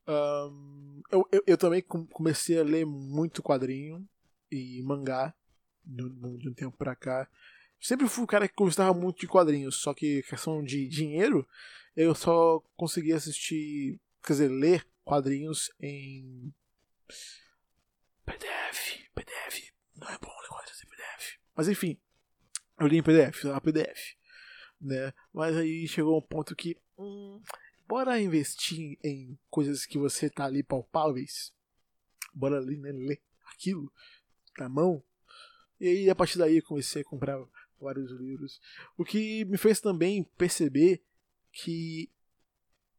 Um, 0.07 1.03
eu, 1.12 1.29
eu, 1.31 1.43
eu, 1.45 1.57
também 1.57 1.83
comecei 1.83 2.59
a 2.59 2.63
ler 2.63 2.83
muito 2.83 3.43
quadrinho 3.43 4.07
e 4.51 4.81
mangá 4.81 5.36
de 5.86 6.50
um 6.50 6.53
tempo 6.53 6.75
pra 6.75 6.95
cá. 6.95 7.29
Sempre 7.79 8.07
fui 8.07 8.24
um 8.24 8.27
cara 8.27 8.48
que 8.48 8.55
gostava 8.55 8.91
muito 8.91 9.19
de 9.19 9.27
quadrinhos, 9.27 9.75
só 9.75 9.93
que 9.93 10.24
questão 10.24 10.63
de 10.63 10.88
dinheiro, 10.88 11.48
eu 11.95 12.15
só 12.15 12.59
consegui 12.75 13.13
assistir, 13.13 14.00
quer 14.24 14.33
dizer, 14.33 14.48
ler 14.50 14.88
quadrinhos 15.03 15.71
em 15.79 16.51
PDF. 18.25 19.09
PDF. 19.13 19.71
Não 19.95 20.07
é 20.07 20.17
bom 20.17 20.31
ler 20.41 20.47
quadrinhos 20.47 20.83
em 20.83 20.87
PDF. 20.87 21.39
Mas 21.55 21.67
enfim, 21.67 21.99
eu 22.79 22.87
li 22.87 22.97
em 22.97 23.03
PDF, 23.03 23.43
lá 23.45 23.59
PDF. 23.59 24.15
Né? 24.79 25.13
Mas 25.33 25.57
aí 25.57 25.87
chegou 25.87 26.17
um 26.17 26.21
ponto 26.21 26.55
que. 26.55 26.77
Hum, 26.97 27.41
bora 27.87 28.19
investir 28.19 28.97
em 29.03 29.37
coisas 29.49 29.85
que 29.85 29.97
você 29.97 30.29
tá 30.29 30.45
ali 30.45 30.63
palpáveis. 30.63 31.53
Bora 32.33 32.57
ali, 32.57 32.77
né? 32.77 32.91
Ler 32.91 33.21
aquilo 33.51 33.91
na 34.57 34.69
mão. 34.69 35.03
E 35.79 35.87
aí, 35.87 36.09
a 36.09 36.15
partir 36.15 36.37
daí, 36.37 36.61
comecei 36.61 37.01
a 37.01 37.05
comprar 37.05 37.39
vários 37.79 38.11
livros. 38.11 38.61
O 38.97 39.05
que 39.05 39.45
me 39.45 39.57
fez 39.57 39.79
também 39.79 40.23
perceber 40.37 41.01
que 41.51 42.09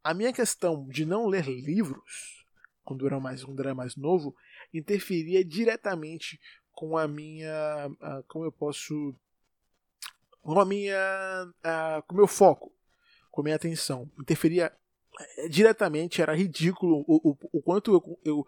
a 0.03 0.13
minha 0.13 0.33
questão 0.33 0.87
de 0.87 1.05
não 1.05 1.27
ler 1.27 1.47
livros 1.47 2.40
quando 2.91 3.07
era 3.07 3.19
mais, 3.19 3.43
quando 3.43 3.59
era 3.61 3.73
mais 3.73 3.95
novo 3.95 4.35
interferia 4.73 5.43
diretamente 5.45 6.39
com 6.71 6.97
a 6.97 7.07
minha. 7.07 7.89
como 8.27 8.45
eu 8.45 8.51
posso. 8.51 9.15
com 10.41 10.59
a 10.59 10.65
minha. 10.65 11.47
com 12.07 12.15
o 12.15 12.17
meu 12.17 12.27
foco, 12.27 12.73
com 13.29 13.41
a 13.41 13.43
minha 13.43 13.55
atenção. 13.55 14.09
Interferia 14.19 14.73
eh, 15.37 15.47
diretamente, 15.47 16.21
era 16.21 16.35
ridículo 16.35 17.03
o, 17.07 17.31
o, 17.31 17.37
o 17.53 17.61
quanto 17.61 17.93
eu, 17.93 18.19
eu, 18.25 18.47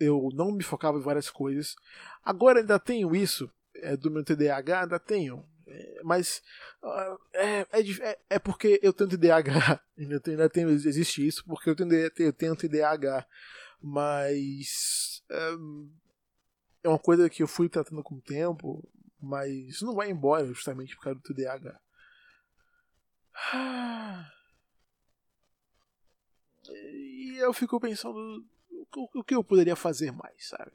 eu 0.00 0.28
não 0.34 0.50
me 0.50 0.62
focava 0.62 0.98
em 0.98 1.02
várias 1.02 1.30
coisas. 1.30 1.76
Agora 2.24 2.60
ainda 2.60 2.78
tenho 2.78 3.14
isso, 3.14 3.50
é, 3.76 3.96
do 3.96 4.10
meu 4.10 4.24
TDAH, 4.24 4.82
ainda 4.82 4.98
tenho. 4.98 5.44
É, 5.66 6.00
mas 6.04 6.42
uh, 6.82 7.18
é, 7.32 7.66
é, 7.72 8.18
é, 8.30 8.38
porque 8.38 8.78
eu 8.82 8.92
tenho 8.92 9.10
TDAH. 9.10 9.80
Ainda 9.96 10.18
tenho, 10.18 10.36
ainda 10.36 10.50
tenho, 10.50 10.70
existe 10.70 11.24
isso, 11.24 11.44
porque 11.44 11.70
eu 11.70 11.76
tenho, 11.76 11.92
eu 11.94 12.32
tenho 12.32 12.56
TDAH. 12.56 13.24
Mas 13.80 15.22
é 16.82 16.88
uma 16.88 16.98
coisa 16.98 17.28
que 17.28 17.42
eu 17.42 17.48
fui 17.48 17.68
tratando 17.68 18.02
com 18.02 18.16
o 18.16 18.20
tempo, 18.20 18.86
mas 19.20 19.80
não 19.82 19.94
vai 19.94 20.10
embora 20.10 20.46
justamente 20.46 20.94
por 20.96 21.02
causa 21.04 21.18
do 21.18 21.22
TDAH. 21.22 21.80
E 26.68 27.36
eu 27.38 27.52
fico 27.52 27.80
pensando 27.80 28.44
o 28.96 29.24
que 29.24 29.34
eu 29.34 29.42
poderia 29.42 29.76
fazer 29.76 30.12
mais, 30.12 30.48
sabe? 30.48 30.72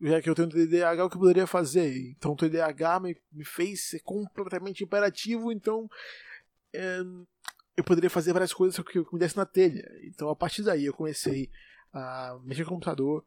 já 0.00 0.22
que 0.22 0.30
eu 0.30 0.34
tenho 0.34 0.48
TDAH, 0.48 1.04
o 1.04 1.10
que 1.10 1.16
eu 1.16 1.20
poderia 1.20 1.46
fazer? 1.46 2.10
Então 2.10 2.32
o 2.32 2.36
TDAH 2.36 3.00
me, 3.00 3.16
me 3.32 3.44
fez 3.44 3.88
ser 3.88 4.00
completamente 4.00 4.84
imperativo, 4.84 5.50
então 5.50 5.88
é, 6.72 7.00
eu 7.76 7.84
poderia 7.84 8.10
fazer 8.10 8.32
várias 8.32 8.52
coisas 8.52 8.78
que 8.84 8.98
me 8.98 9.18
desse 9.18 9.36
na 9.36 9.46
telha. 9.46 9.84
Então 10.04 10.28
a 10.28 10.36
partir 10.36 10.62
daí 10.62 10.86
eu 10.86 10.92
comecei 10.92 11.50
a 11.92 12.38
mexer 12.44 12.62
no 12.62 12.68
computador, 12.68 13.24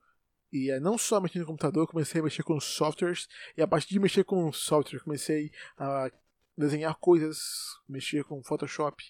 e 0.52 0.72
é, 0.72 0.80
não 0.80 0.98
só 0.98 1.20
mexer 1.20 1.40
no 1.40 1.46
computador, 1.46 1.88
comecei 1.88 2.22
a 2.22 2.24
mexer 2.24 2.44
com 2.44 2.60
softwares, 2.60 3.28
e 3.56 3.62
a 3.62 3.68
partir 3.68 3.90
de 3.90 4.00
mexer 4.00 4.24
com 4.24 4.52
software, 4.52 5.02
comecei 5.02 5.52
a 5.78 6.10
desenhar 6.58 6.96
coisas, 6.96 7.40
mexer 7.88 8.24
com 8.24 8.44
Photoshop, 8.44 9.04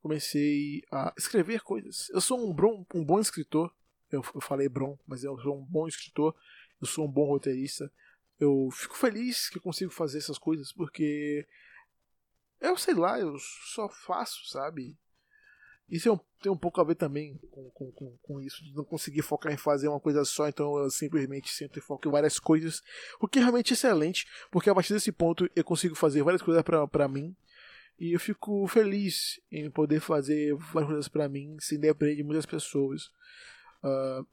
comecei 0.00 0.82
a 0.90 1.12
escrever 1.16 1.62
coisas. 1.62 2.08
Eu 2.10 2.20
sou 2.20 2.48
um 2.48 2.52
bom, 2.52 2.86
um 2.94 3.04
bom 3.04 3.18
escritor, 3.18 3.74
eu, 4.10 4.22
eu 4.34 4.40
falei 4.40 4.68
Bron, 4.68 4.98
mas 5.06 5.24
eu 5.24 5.38
sou 5.40 5.58
um 5.58 5.64
bom 5.64 5.88
escritor, 5.88 6.34
eu 6.80 6.86
sou 6.86 7.06
um 7.06 7.10
bom 7.10 7.26
roteirista. 7.26 7.90
Eu 8.38 8.68
fico 8.70 8.96
feliz 8.96 9.48
que 9.48 9.58
eu 9.58 9.62
consigo 9.62 9.90
fazer 9.90 10.18
essas 10.18 10.38
coisas 10.38 10.72
porque 10.72 11.46
eu 12.60 12.76
sei 12.76 12.94
lá, 12.94 13.18
eu 13.18 13.36
só 13.74 13.88
faço, 13.88 14.46
sabe? 14.48 14.96
Isso 15.88 16.10
é 16.10 16.20
tem 16.42 16.52
um 16.52 16.56
pouco 16.56 16.80
a 16.80 16.84
ver 16.84 16.94
também 16.94 17.38
com, 17.50 17.70
com, 17.70 17.90
com, 17.92 18.16
com, 18.22 18.40
isso, 18.40 18.62
de 18.62 18.74
não 18.74 18.84
conseguir 18.84 19.22
focar 19.22 19.52
em 19.52 19.56
fazer 19.56 19.88
uma 19.88 19.98
coisa 20.00 20.24
só, 20.24 20.48
então 20.48 20.76
eu 20.78 20.90
simplesmente 20.90 21.50
sempre 21.50 21.80
foco 21.80 22.08
em 22.08 22.10
várias 22.10 22.38
coisas, 22.38 22.82
o 23.20 23.26
que 23.26 23.38
é 23.38 23.42
realmente 23.42 23.72
excelente, 23.72 24.26
porque 24.50 24.70
a 24.70 24.74
partir 24.74 24.92
desse 24.92 25.10
ponto 25.10 25.48
eu 25.56 25.64
consigo 25.64 25.94
fazer 25.94 26.22
várias 26.22 26.42
coisas 26.42 26.62
para 26.62 27.08
mim, 27.08 27.34
e 27.98 28.14
eu 28.14 28.20
fico 28.20 28.66
feliz 28.68 29.40
em 29.50 29.70
poder 29.70 30.00
fazer 30.00 30.54
várias 30.54 30.90
coisas 30.90 31.08
para 31.08 31.28
mim 31.28 31.56
sem 31.58 31.80
depender 31.80 32.16
de 32.16 32.22
muitas 32.22 32.44
pessoas. 32.44 33.10
Uh, 33.82 34.26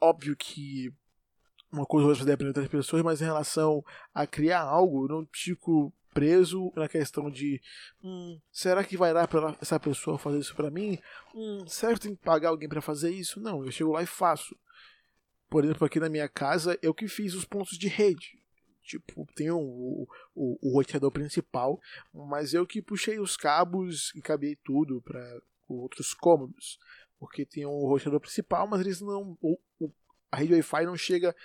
óbvio 0.00 0.36
que 0.36 0.92
uma 1.72 1.86
coisa 1.86 2.08
você 2.08 2.24
depende 2.24 2.52
de 2.52 2.58
outras 2.60 2.68
pessoas, 2.68 3.02
mas 3.02 3.20
em 3.20 3.24
relação 3.24 3.82
a 4.14 4.26
criar 4.26 4.60
algo, 4.60 5.04
eu 5.04 5.08
não 5.08 5.28
fico 5.32 5.92
preso 6.16 6.72
na 6.74 6.88
questão 6.88 7.30
de 7.30 7.60
hum, 8.02 8.40
será 8.50 8.82
que 8.82 8.96
vai 8.96 9.12
dar 9.12 9.28
para 9.28 9.54
essa 9.60 9.78
pessoa 9.78 10.18
fazer 10.18 10.38
isso 10.38 10.56
para 10.56 10.70
mim? 10.70 10.98
Hum, 11.34 11.66
será 11.66 11.92
que 11.92 12.00
tem 12.00 12.16
que 12.16 12.22
pagar 12.22 12.48
alguém 12.48 12.66
para 12.66 12.80
fazer 12.80 13.10
isso? 13.10 13.38
Não, 13.38 13.62
eu 13.62 13.70
chego 13.70 13.92
lá 13.92 14.02
e 14.02 14.06
faço. 14.06 14.56
Por 15.50 15.62
exemplo, 15.62 15.86
aqui 15.86 16.00
na 16.00 16.08
minha 16.08 16.26
casa, 16.26 16.78
eu 16.80 16.94
que 16.94 17.06
fiz 17.06 17.34
os 17.34 17.44
pontos 17.44 17.76
de 17.76 17.86
rede. 17.86 18.42
Tipo, 18.82 19.26
tem 19.34 19.50
o, 19.50 19.58
o, 20.34 20.58
o, 20.62 20.72
roteador 20.72 21.10
principal, 21.10 21.78
mas 22.14 22.54
eu 22.54 22.66
que 22.66 22.80
puxei 22.80 23.18
os 23.18 23.36
cabos 23.36 24.10
e 24.14 24.22
cabei 24.22 24.56
tudo 24.64 25.02
para 25.02 25.20
outros 25.68 26.14
cômodos. 26.14 26.78
Porque 27.18 27.44
tem 27.44 27.66
um 27.66 27.86
roteador 27.86 28.20
principal, 28.20 28.66
mas 28.66 28.80
eles 28.80 29.02
não. 29.02 29.36
O, 29.42 29.58
a 30.32 30.38
rede 30.38 30.54
Wi-Fi 30.54 30.86
não 30.86 30.96
chega 30.96 31.36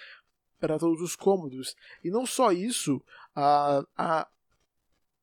para 0.61 0.79
todos 0.79 1.01
os 1.01 1.13
cômodos. 1.13 1.75
E 2.01 2.09
não 2.09 2.25
só 2.25 2.53
isso, 2.53 3.03
a, 3.35 3.83
a, 3.97 4.27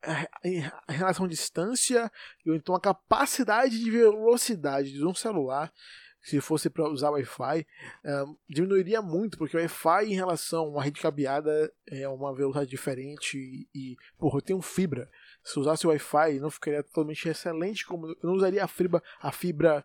a, 0.02 0.92
relação 0.92 1.26
à 1.26 1.28
distância, 1.28 2.10
ou 2.46 2.54
então 2.54 2.74
a 2.74 2.80
capacidade 2.80 3.78
de 3.78 3.90
velocidade 3.90 4.92
de 4.92 5.04
um 5.04 5.14
celular, 5.14 5.72
se 6.20 6.40
fosse 6.40 6.68
para 6.68 6.88
usar 6.88 7.10
Wi-Fi, 7.10 7.66
é, 8.04 8.24
diminuiria 8.48 9.00
muito, 9.00 9.38
porque 9.38 9.56
o 9.56 9.60
Wi-Fi 9.60 10.06
em 10.06 10.14
relação 10.14 10.64
a 10.64 10.68
uma 10.68 10.82
rede 10.82 11.00
cabeada 11.00 11.72
é 11.86 12.08
uma 12.08 12.34
velocidade 12.34 12.70
diferente 12.70 13.38
e, 13.38 13.68
e 13.74 13.96
porra, 14.18 14.38
eu 14.38 14.42
tenho 14.42 14.60
fibra. 14.60 15.10
Se 15.42 15.58
usasse 15.58 15.86
o 15.86 15.90
Wi-Fi 15.90 16.38
não 16.40 16.50
ficaria 16.50 16.82
totalmente 16.82 17.28
excelente, 17.28 17.86
como 17.86 18.08
eu 18.08 18.16
não 18.22 18.34
usaria 18.34 18.64
a 18.64 18.68
fibra, 18.68 19.02
a 19.20 19.32
fibra 19.32 19.84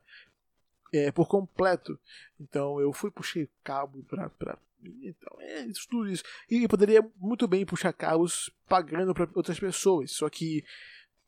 é, 0.91 1.11
por 1.11 1.27
completo. 1.27 1.99
Então 2.39 2.79
eu 2.79 2.91
fui 2.91 3.09
puxei 3.09 3.49
cabo 3.63 4.03
para 4.03 4.57
então, 5.01 5.41
é 5.41 5.65
isso, 5.65 5.87
tudo 5.89 6.09
isso. 6.09 6.23
E 6.49 6.67
poderia 6.67 7.01
muito 7.17 7.47
bem 7.47 7.65
puxar 7.65 7.93
cabos 7.93 8.49
pagando 8.67 9.13
para 9.13 9.29
outras 9.35 9.59
pessoas, 9.59 10.11
só 10.11 10.29
que 10.29 10.63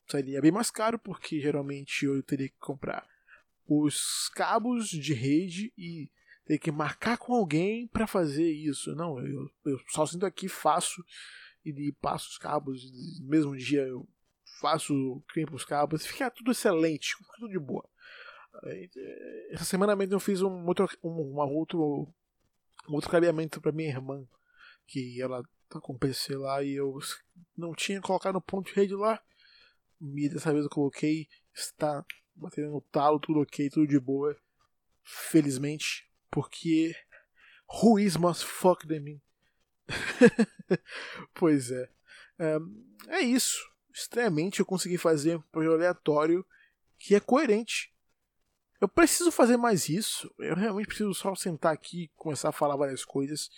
seria 0.07 0.41
bem 0.41 0.51
mais 0.51 0.69
caro 0.69 1.00
porque 1.00 1.39
geralmente 1.39 2.05
eu 2.05 2.21
teria 2.21 2.50
que 2.50 2.57
comprar 2.59 3.07
os 3.67 4.29
cabos 4.29 4.88
de 4.89 5.13
rede 5.13 5.74
e 5.77 6.09
ter 6.45 6.59
que 6.59 6.71
marcar 6.71 7.17
com 7.17 7.33
alguém 7.33 7.88
para 7.88 8.05
fazer 8.05 8.51
isso. 8.51 8.95
Não, 8.95 9.19
eu, 9.19 9.50
eu 9.65 9.79
só 9.89 10.05
sinto 10.05 10.25
aqui, 10.25 10.47
faço 10.47 11.03
e 11.65 11.91
passo 11.93 12.29
os 12.29 12.38
cabos, 12.38 12.91
no 13.19 13.27
mesmo 13.27 13.57
dia 13.57 13.81
eu 13.81 14.07
faço, 14.62 15.24
crimpo 15.27 15.55
os 15.55 15.65
cabos, 15.65 16.05
fica 16.05 16.29
tudo 16.29 16.51
excelente, 16.51 17.15
tudo 17.35 17.50
de 17.50 17.59
boa. 17.59 17.88
Essa 19.50 19.65
semana 19.65 19.95
mesmo 19.95 20.13
eu 20.13 20.19
fiz 20.19 20.41
um 20.41 20.65
outro, 20.65 20.88
um, 21.03 21.31
uma 21.33 21.45
outro, 21.45 21.79
um 21.83 22.13
outro 22.93 23.09
cabeamento 23.09 23.59
para 23.59 23.71
minha 23.71 23.89
irmã, 23.89 24.27
que 24.85 25.21
ela 25.21 25.43
tá 25.69 25.79
com 25.79 25.97
PC 25.97 26.35
lá 26.35 26.63
e 26.63 26.73
eu 26.73 26.99
não 27.57 27.73
tinha 27.73 28.01
colocado 28.01 28.35
no 28.35 28.41
ponto 28.41 28.67
de 28.67 28.75
rede 28.75 28.95
lá. 28.95 29.21
E 30.01 30.29
dessa 30.29 30.51
vez 30.51 30.65
eu 30.65 30.69
coloquei, 30.69 31.27
está 31.53 32.05
batendo 32.35 32.71
no 32.71 32.81
talo, 32.81 33.19
tudo 33.19 33.41
ok, 33.41 33.69
tudo 33.69 33.87
de 33.87 33.99
boa. 33.99 34.35
Felizmente, 35.03 36.09
porque 36.29 36.95
is 37.99 38.17
must 38.17 38.45
fuck 38.45 38.85
de 38.85 38.99
mim? 38.99 39.21
pois 41.33 41.71
é. 41.71 41.89
É 43.07 43.19
isso. 43.21 43.71
Estranhamente 43.93 44.59
eu 44.59 44.65
consegui 44.65 44.97
fazer 44.97 45.37
um 45.37 45.41
projeto 45.41 45.73
aleatório 45.73 46.45
que 46.97 47.15
é 47.15 47.19
coerente 47.19 47.94
eu 48.79 48.88
preciso 48.88 49.32
fazer 49.32 49.58
mais 49.58 49.89
isso. 49.89 50.34
Eu 50.39 50.55
realmente 50.55 50.88
preciso 50.88 51.13
só 51.13 51.34
sentar 51.36 51.74
aqui 51.74 52.03
e 52.03 52.08
começar 52.15 52.50
a 52.50 52.53
falar 52.53 52.75
várias 52.75 53.05
coisas. 53.05 53.50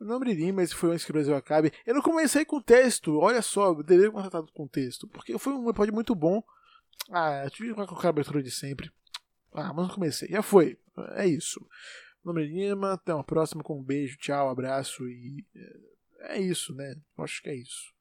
Meu 0.00 0.08
nome 0.08 0.48
é 0.48 0.52
mas 0.52 0.72
foi 0.72 0.92
antes 0.92 1.04
que 1.04 1.10
o 1.10 1.12
Brasil 1.12 1.36
acabe. 1.36 1.72
Eu 1.84 1.94
não 1.94 2.00
comecei 2.02 2.44
com 2.44 2.60
texto, 2.60 3.18
olha 3.18 3.42
só, 3.42 3.66
eu 3.66 3.82
deveria 3.82 4.10
começar 4.10 4.42
com 4.54 4.66
texto, 4.66 5.06
porque 5.06 5.38
foi 5.38 5.52
um 5.52 5.68
episódio 5.68 5.92
muito 5.92 6.14
bom. 6.14 6.42
Ah, 7.10 7.42
eu 7.44 7.50
tive 7.50 7.74
com 7.74 7.82
a 7.82 8.08
abertura 8.08 8.42
de 8.42 8.50
sempre. 8.50 8.90
Ah, 9.52 9.74
mas 9.74 9.88
não 9.88 9.94
comecei, 9.94 10.28
já 10.28 10.42
foi. 10.42 10.78
É 11.16 11.26
isso. 11.26 11.60
Nome 12.24 12.46
Lima, 12.46 12.94
até 12.94 13.14
uma 13.14 13.24
próxima 13.24 13.62
com 13.62 13.78
um 13.78 13.82
beijo, 13.82 14.16
tchau, 14.18 14.48
abraço 14.48 15.06
e. 15.06 15.44
É, 15.54 16.36
é 16.36 16.40
isso, 16.40 16.74
né? 16.74 16.94
Eu 17.16 17.24
acho 17.24 17.42
que 17.42 17.50
é 17.50 17.54
isso. 17.54 17.92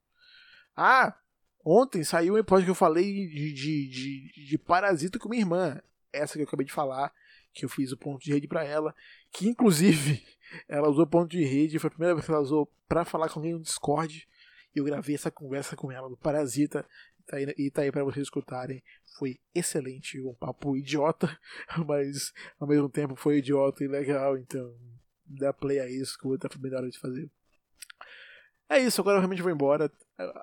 Ah! 0.75 1.17
Ontem 1.65 2.03
saiu 2.05 2.35
um 2.35 2.37
episódio 2.37 2.65
que 2.65 2.71
eu 2.71 2.75
falei 2.75 3.27
de, 3.27 3.53
de, 3.53 3.89
de, 3.89 4.45
de 4.47 4.57
Parasita 4.57 5.19
com 5.19 5.27
minha 5.27 5.41
irmã. 5.41 5.81
Essa 6.11 6.33
que 6.33 6.41
eu 6.41 6.47
acabei 6.47 6.65
de 6.65 6.73
falar, 6.73 7.13
que 7.53 7.65
eu 7.65 7.69
fiz 7.69 7.91
o 7.91 7.97
ponto 7.97 8.23
de 8.23 8.31
rede 8.31 8.47
para 8.47 8.63
ela. 8.63 8.95
Que 9.31 9.47
inclusive 9.47 10.23
ela 10.67 10.89
usou 10.89 11.05
ponto 11.05 11.29
de 11.29 11.43
rede, 11.43 11.79
foi 11.79 11.87
a 11.87 11.91
primeira 11.91 12.15
vez 12.15 12.25
que 12.25 12.31
ela 12.31 12.41
usou 12.41 12.71
para 12.87 13.05
falar 13.05 13.29
com 13.29 13.39
alguém 13.39 13.53
no 13.53 13.61
Discord. 13.61 14.27
Eu 14.75 14.85
gravei 14.85 15.15
essa 15.15 15.31
conversa 15.31 15.75
com 15.75 15.91
ela 15.91 16.09
do 16.09 16.17
Parasita 16.17 16.85
tá 17.29 17.37
aí, 17.37 17.53
e 17.57 17.69
tá 17.69 17.83
aí 17.83 17.91
para 17.91 18.03
vocês 18.03 18.23
escutarem. 18.23 18.83
Foi 19.17 19.39
excelente, 19.53 20.19
um 20.21 20.33
papo 20.33 20.75
idiota, 20.75 21.39
mas 21.87 22.33
ao 22.59 22.67
mesmo 22.67 22.89
tempo 22.89 23.15
foi 23.15 23.37
idiota 23.37 23.83
e 23.83 23.87
legal, 23.87 24.37
então 24.37 24.75
dá 25.25 25.53
play 25.53 25.79
a 25.79 25.87
isso 25.87 26.17
que 26.17 26.25
o 26.25 26.31
outro 26.31 26.49
foi 26.51 26.61
melhor 26.61 26.87
de 26.89 26.97
fazer. 26.97 27.29
É 28.67 28.79
isso, 28.79 29.01
agora 29.01 29.17
eu 29.17 29.21
realmente 29.21 29.41
vou 29.41 29.51
embora. 29.51 29.91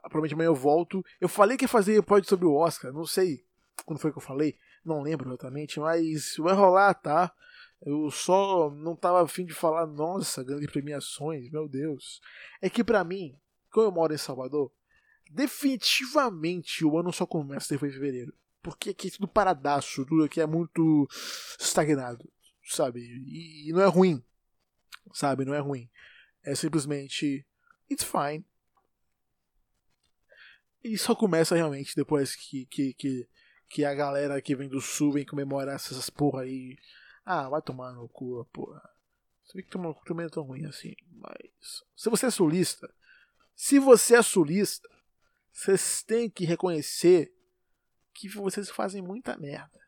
Provavelmente 0.02 0.34
amanhã 0.34 0.48
eu 0.48 0.54
volto. 0.54 1.04
Eu 1.20 1.28
falei 1.28 1.56
que 1.56 1.64
ia 1.64 1.68
fazer 1.68 2.02
pode 2.02 2.28
sobre 2.28 2.46
o 2.46 2.54
Oscar, 2.54 2.92
não 2.92 3.06
sei 3.06 3.44
quando 3.84 4.00
foi 4.00 4.10
que 4.10 4.18
eu 4.18 4.22
falei, 4.22 4.58
não 4.86 5.02
lembro 5.02 5.28
exatamente, 5.28 5.80
mas 5.80 6.36
vai 6.38 6.54
rolar, 6.54 6.94
tá? 6.94 7.32
Eu 7.84 8.10
só 8.10 8.70
não 8.70 8.96
tava 8.96 9.22
afim 9.22 9.44
de 9.44 9.52
falar, 9.52 9.86
nossa, 9.86 10.42
grandes 10.42 10.70
premiações, 10.70 11.50
meu 11.50 11.68
Deus. 11.68 12.20
É 12.60 12.70
que 12.70 12.82
para 12.82 13.04
mim, 13.04 13.38
como 13.70 13.86
eu 13.86 13.92
moro 13.92 14.14
em 14.14 14.18
Salvador, 14.18 14.72
definitivamente 15.30 16.84
o 16.84 16.98
ano 16.98 17.12
só 17.12 17.26
começa 17.26 17.74
depois 17.74 17.92
de 17.92 17.98
fevereiro. 17.98 18.34
Porque 18.62 18.90
aqui 18.90 19.08
é 19.08 19.10
tudo 19.10 19.28
paradaço, 19.28 20.04
tudo 20.06 20.24
aqui 20.24 20.40
é 20.40 20.46
muito 20.46 21.06
estagnado, 21.60 22.28
sabe? 22.64 23.00
E, 23.00 23.68
e 23.68 23.72
não 23.72 23.80
é 23.80 23.86
ruim, 23.86 24.24
sabe? 25.12 25.44
Não 25.44 25.54
é 25.54 25.58
ruim. 25.58 25.88
É 26.42 26.54
simplesmente. 26.54 27.46
It's 27.90 28.04
fine. 28.04 28.44
E 30.82 30.96
só 30.96 31.14
começa 31.14 31.54
realmente 31.54 31.94
depois 31.94 32.34
que, 32.34 32.66
que, 32.66 32.94
que, 32.94 33.28
que 33.68 33.84
a 33.84 33.94
galera 33.94 34.40
que 34.40 34.54
vem 34.54 34.68
do 34.68 34.80
sul 34.80 35.12
vem 35.12 35.24
comemorar 35.24 35.74
essas 35.74 36.10
porra 36.10 36.42
aí. 36.42 36.76
Ah, 37.24 37.48
vai 37.48 37.62
tomar 37.62 37.92
no 37.92 38.08
cu, 38.08 38.44
porra. 38.52 38.82
Vê 39.54 39.62
que 39.62 39.70
tomar 39.70 39.88
no 39.88 39.94
cu 39.94 40.04
também 40.04 40.26
é 40.26 40.28
tão 40.28 40.42
ruim 40.44 40.64
assim. 40.66 40.94
Mas. 41.12 41.82
Se 41.96 42.08
você 42.10 42.26
é 42.26 42.30
sulista. 42.30 42.92
Se 43.54 43.78
você 43.78 44.16
é 44.16 44.22
sulista 44.22 44.88
vocês 45.56 46.02
têm 46.02 46.28
que 46.28 46.44
reconhecer 46.44 47.32
que 48.14 48.28
vocês 48.28 48.68
fazem 48.68 49.00
muita 49.00 49.36
merda. 49.38 49.80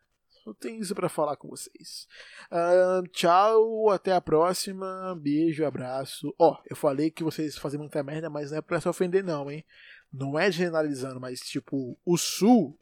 Eu 0.46 0.54
tenho 0.54 0.80
isso 0.80 0.94
para 0.94 1.10
falar 1.10 1.36
com 1.36 1.48
vocês. 1.48 2.08
Uh, 2.50 3.06
tchau, 3.08 3.90
até 3.90 4.14
a 4.14 4.20
próxima. 4.20 5.14
Beijo, 5.20 5.66
abraço. 5.66 6.34
Ó, 6.38 6.52
oh, 6.52 6.62
eu 6.64 6.74
falei 6.74 7.10
que 7.10 7.22
vocês 7.22 7.58
fazem 7.58 7.78
muita 7.78 8.02
merda, 8.02 8.30
mas 8.30 8.50
não 8.50 8.58
é 8.58 8.62
pra 8.62 8.80
se 8.80 8.88
ofender, 8.88 9.22
não, 9.22 9.50
hein? 9.50 9.62
Não 10.10 10.38
é 10.38 10.50
generalizando, 10.50 11.20
mas 11.20 11.40
tipo, 11.40 11.98
o 12.02 12.16
Sul, 12.16 12.78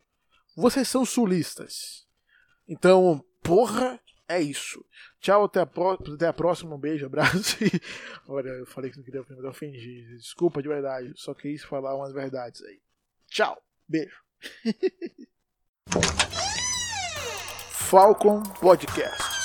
vocês 0.56 0.88
são 0.88 1.04
sulistas. 1.04 2.06
Então, 2.66 3.22
porra, 3.42 4.00
é 4.28 4.40
isso. 4.40 4.84
Tchau, 5.20 5.44
até 5.44 5.60
a, 5.60 5.66
pró 5.66 5.92
até 5.92 6.26
a 6.26 6.32
próxima. 6.32 6.75
Um 6.75 6.78
beijo, 6.78 7.06
abraço. 7.06 7.56
E... 7.62 7.70
Olha, 8.26 8.48
eu 8.48 8.66
falei 8.66 8.90
que 8.90 8.96
não 8.96 9.04
queria 9.04 9.20
ofender, 9.20 9.42
mas 9.42 9.50
ofendi. 9.50 10.16
Desculpa 10.16 10.62
de 10.62 10.68
verdade. 10.68 11.12
Só 11.16 11.34
quis 11.34 11.62
falar 11.62 11.94
umas 11.94 12.12
verdades 12.12 12.62
aí. 12.62 12.80
Tchau. 13.28 13.56
Beijo. 13.88 14.16
Falcon 17.88 18.42
Podcast. 18.61 19.36